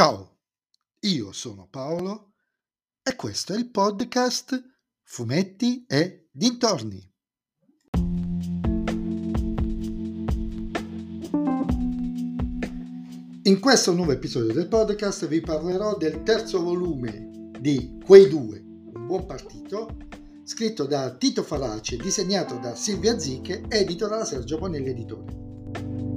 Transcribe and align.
Ciao, 0.00 0.38
io 1.00 1.30
sono 1.32 1.68
Paolo 1.68 2.32
e 3.02 3.14
questo 3.16 3.52
è 3.52 3.58
il 3.58 3.70
podcast 3.70 4.58
Fumetti 5.02 5.84
e 5.86 6.30
Dintorni. 6.32 7.12
In 13.42 13.60
questo 13.60 13.92
nuovo 13.92 14.12
episodio 14.12 14.54
del 14.54 14.68
podcast 14.68 15.28
vi 15.28 15.42
parlerò 15.42 15.98
del 15.98 16.22
terzo 16.22 16.62
volume 16.62 17.50
di 17.60 17.98
Quei 18.02 18.26
due, 18.26 18.58
un 18.58 19.04
buon 19.04 19.26
partito, 19.26 19.98
scritto 20.44 20.86
da 20.86 21.14
Tito 21.14 21.42
Faraci 21.42 21.96
e 21.96 22.02
disegnato 22.02 22.56
da 22.56 22.74
Silvia 22.74 23.18
Zicche, 23.18 23.64
edito 23.68 24.08
da 24.08 24.24
Sergio 24.24 24.56
Bonelli 24.56 24.88
Editore. 24.88 26.09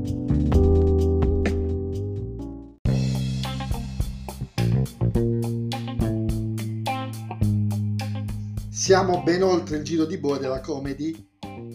Siamo 8.83 9.23
ben 9.23 9.41
oltre 9.43 9.77
il 9.77 9.83
giro 9.83 10.03
di 10.03 10.17
boa 10.17 10.37
della 10.37 10.59
comedy 10.59 11.15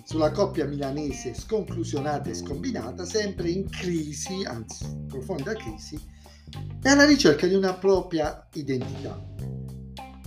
sulla 0.04 0.30
coppia 0.30 0.66
milanese 0.66 1.32
sconclusionata 1.32 2.28
e 2.28 2.34
scombinata, 2.34 3.06
sempre 3.06 3.48
in 3.48 3.66
crisi, 3.70 4.44
anzi 4.44 4.84
profonda 5.08 5.54
crisi, 5.54 5.98
e 6.82 6.88
alla 6.90 7.06
ricerca 7.06 7.46
di 7.46 7.54
una 7.54 7.72
propria 7.72 8.46
identità. 8.52 9.18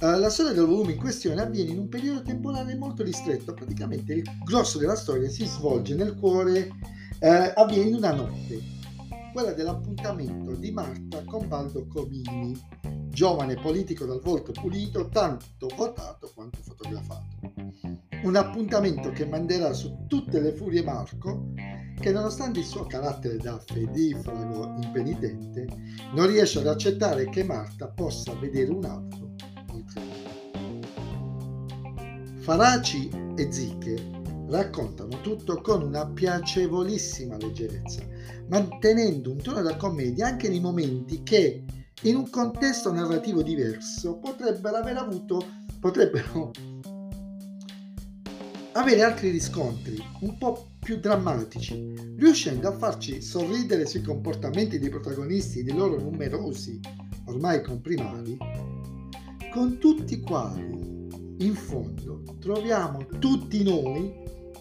Uh, 0.02 0.18
la 0.18 0.32
storia 0.32 0.54
del 0.54 0.66
volume 0.66 0.94
in 0.94 0.98
questione 0.98 1.40
avviene 1.42 1.70
in 1.70 1.78
un 1.78 1.88
periodo 1.88 2.24
temporale 2.24 2.76
molto 2.76 3.04
ristretto, 3.04 3.54
praticamente 3.54 4.14
il 4.14 4.24
grosso 4.44 4.80
della 4.80 4.96
storia 4.96 5.30
si 5.30 5.46
svolge 5.46 5.94
nel 5.94 6.16
cuore, 6.16 6.68
uh, 7.20 7.60
avviene 7.60 7.90
in 7.90 7.96
una 7.98 8.14
notte, 8.14 8.60
quella 9.34 9.54
dell'appuntamento 9.54 10.56
di 10.56 10.72
Marta 10.72 11.24
con 11.26 11.48
Baldo 11.48 11.86
Comini, 11.86 12.60
giovane 13.22 13.54
politico 13.54 14.06
dal 14.06 14.20
volto 14.20 14.52
pulito, 14.52 15.08
tanto 15.10 15.68
votato 15.76 16.32
quanto 16.34 16.58
fotografato. 16.64 17.54
Un 18.24 18.36
appuntamento 18.36 19.12
che 19.12 19.28
manderà 19.28 19.74
su 19.74 20.08
tutte 20.08 20.40
le 20.40 20.54
furie 20.54 20.82
Marco, 20.82 21.54
che 22.00 22.12
nonostante 22.12 22.62
il 22.62 22.66
suo 22.66 22.88
carattere 22.88 23.38
da 23.38 23.60
fedifrago 23.60 24.74
impenitente, 24.82 25.68
non 26.16 26.26
riesce 26.26 26.62
ad 26.62 26.66
accettare 26.66 27.30
che 27.30 27.44
Marta 27.44 27.90
possa 27.90 28.34
vedere 28.34 28.72
un 28.72 28.86
altro 28.86 29.36
oltre 29.72 30.02
Faraci 32.40 33.08
e 33.36 33.52
Zicche 33.52 34.04
raccontano 34.50 35.22
tutto 35.22 35.62
con 35.62 35.84
una 35.84 36.08
piacevolissima 36.08 37.38
leggerezza, 37.38 38.02
mantenendo 38.48 39.30
un 39.30 39.38
tono 39.38 39.62
da 39.62 39.78
commedia 39.78 40.26
anche 40.26 40.50
nei 40.50 40.60
momenti 40.60 41.22
che 41.22 41.66
in 42.04 42.16
un 42.16 42.30
contesto 42.30 42.92
narrativo 42.92 43.44
diverso 43.44 44.18
potrebbero 44.18 44.78
aver 44.78 44.98
avuto 44.98 45.46
potrebbero 45.80 46.52
avere 48.74 49.04
altri 49.04 49.30
riscontri 49.30 50.02
un 50.22 50.38
po' 50.38 50.72
più 50.80 50.98
drammatici, 50.98 52.16
riuscendo 52.18 52.68
a 52.70 52.78
farci 52.78 53.22
sorridere 53.22 53.86
sui 53.86 54.02
comportamenti 54.02 54.80
dei 54.80 54.90
protagonisti 54.90 55.64
dei 55.64 55.76
loro 55.76 56.00
numerosi, 56.00 56.80
ormai 57.26 57.62
comprimari, 57.62 58.38
con 59.52 59.78
tutti 59.78 60.16
i 60.16 60.22
quali, 60.22 61.08
in 61.40 61.54
fondo, 61.54 62.24
troviamo 62.40 63.06
tutti 63.20 63.62
noi 63.64 64.12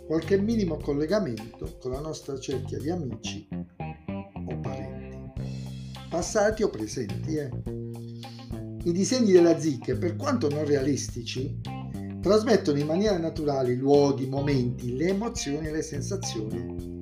qualche 0.07 0.39
minimo 0.39 0.77
collegamento 0.77 1.79
con 1.79 1.93
la 1.93 2.01
nostra 2.01 2.39
cerchia 2.39 2.79
di 2.79 2.91
amici 2.91 3.47
passati 6.11 6.65
o 6.65 6.69
presenti. 6.69 7.37
Eh. 7.37 7.49
I 8.83 8.93
disegni 8.93 9.31
della 9.31 9.59
Zicche, 9.59 9.97
per 9.97 10.17
quanto 10.17 10.51
non 10.51 10.67
realistici, 10.67 11.61
trasmettono 12.21 12.79
in 12.79 12.87
maniera 12.87 13.17
naturale 13.17 13.73
i 13.73 13.77
luoghi, 13.77 14.25
i 14.25 14.29
momenti, 14.29 14.97
le 14.97 15.09
emozioni 15.09 15.69
e 15.69 15.71
le 15.71 15.83
sensazioni. 15.83 16.99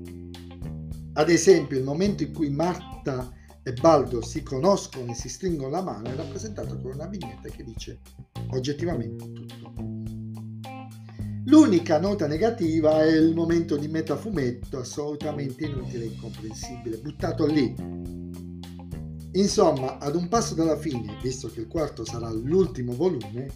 Ad 1.15 1.31
esempio, 1.31 1.79
il 1.79 1.85
momento 1.85 2.23
in 2.23 2.33
cui 2.33 2.51
Marta 2.51 3.33
e 3.63 3.73
Baldo 3.73 4.23
si 4.23 4.43
conoscono 4.43 5.11
e 5.11 5.15
si 5.15 5.29
stringono 5.29 5.71
la 5.71 5.83
mano 5.83 6.09
è 6.09 6.15
rappresentato 6.15 6.79
con 6.81 6.93
una 6.93 7.07
vignetta 7.07 7.49
che 7.49 7.65
dice 7.65 8.01
oggettivamente 8.51 9.33
tutto. 9.33 9.73
L'unica 11.47 11.99
nota 11.99 12.27
negativa 12.27 13.03
è 13.03 13.17
il 13.17 13.35
momento 13.35 13.77
di 13.77 13.89
metafumetto 13.89 14.79
assolutamente 14.79 15.65
inutile 15.65 16.05
e 16.05 16.09
incomprensibile, 16.09 16.99
buttato 16.99 17.47
lì 17.47 17.75
Insomma, 19.33 19.99
ad 19.99 20.15
un 20.15 20.29
passo 20.29 20.55
dalla 20.55 20.77
fine, 20.77 21.19
visto 21.23 21.49
che 21.49 21.61
il 21.61 21.69
quarto 21.69 22.05
sarà 22.05 22.31
l'ultimo 22.31 22.95
volume, 22.95 23.49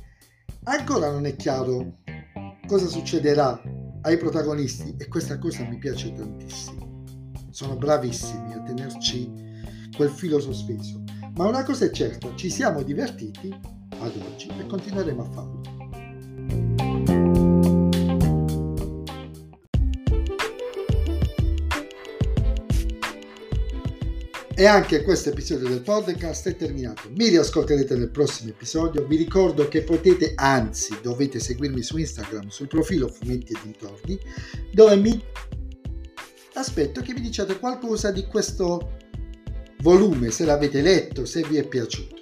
ancora 0.65 1.11
non 1.11 1.27
è 1.27 1.35
chiaro 1.35 1.99
cosa 2.67 2.87
succederà 2.87 3.61
ai 4.03 4.17
protagonisti 4.17 4.95
e 4.99 5.09
questa 5.09 5.39
cosa 5.39 5.65
mi 5.65 5.79
piace 5.79 6.13
tantissimo. 6.13 7.05
Sono 7.51 7.77
bravissimi 7.77 8.53
a 8.53 8.63
tenerci 8.63 9.31
quel 9.97 10.11
filo 10.11 10.41
sospeso. 10.41 11.03
Ma 11.37 11.47
una 11.47 11.65
cosa 11.65 11.87
è 11.87 11.91
certa, 11.91 12.35
ci 12.35 12.51
siamo 12.51 12.83
divertiti 12.83 13.49
ad 13.99 14.13
oggi 14.17 14.49
e 14.49 14.67
continueremo 14.67 15.23
a 15.23 15.31
farlo. 15.31 15.72
E 24.55 24.67
anche 24.67 25.03
questo 25.03 25.31
episodio 25.31 25.67
del 25.67 25.81
podcast 25.81 26.47
è 26.47 26.57
terminato. 26.57 27.09
Mi 27.17 27.29
riascolterete 27.29 27.97
nel 27.97 28.11
prossimo 28.11 28.51
episodio. 28.51 29.07
Vi 29.07 29.17
ricordo 29.17 29.67
che 29.67 29.83
potete, 29.83 30.33
anzi 30.35 30.99
dovete 31.01 31.41
seguirmi 31.41 31.81
su 31.81 31.97
Instagram 31.97 32.49
sul 32.49 32.69
profilo 32.69 33.09
Fumetti 33.09 33.55
e 33.55 33.59
Dintorni, 33.63 34.19
dove 34.71 34.97
mi 34.97 35.25
aspetto 36.53 37.01
che 37.01 37.15
vi 37.15 37.23
diciate 37.23 37.59
qualcosa 37.59 38.11
di 38.11 38.27
questo 38.27 38.99
volume, 39.81 40.31
se 40.31 40.45
l'avete 40.45 40.83
letto, 40.83 41.25
se 41.25 41.43
vi 41.49 41.57
è 41.57 41.67
piaciuto. 41.67 42.17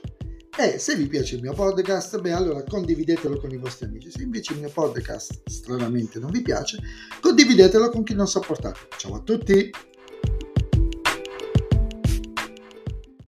E 0.57 0.79
se 0.79 0.95
vi 0.95 1.09
piace 1.09 1.35
il 1.35 1.43
mio 1.43 1.53
podcast, 1.53 2.21
beh 2.21 2.33
allora 2.33 2.63
condividetelo 2.63 3.41
con 3.41 3.51
i 3.51 3.57
vostri 3.57 3.87
amici. 3.87 4.09
Se 4.09 4.23
invece 4.23 4.53
il 4.53 4.61
mio 4.61 4.71
podcast 4.71 5.43
stranamente 5.47 6.21
non 6.21 6.31
vi 6.31 6.43
piace, 6.43 6.79
condividetelo 7.21 7.91
con 7.91 8.05
chi 8.05 8.15
non 8.15 8.29
sopportate. 8.29 8.79
Ciao 8.97 9.15
a 9.17 9.21
tutti! 9.21 9.90